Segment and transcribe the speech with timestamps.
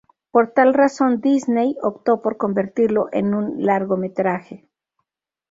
[0.31, 4.67] Por tal razón Disney opto por convertirlo en un largometraje.